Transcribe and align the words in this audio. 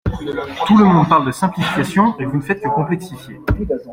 Tout 0.65 0.77
le 0.79 0.85
monde 0.85 1.07
parle 1.07 1.27
de 1.27 1.31
simplification, 1.31 2.17
et 2.19 2.25
vous 2.25 2.37
ne 2.37 2.41
faites 2.41 2.59
que 2.59 2.69
complexifier. 2.69 3.37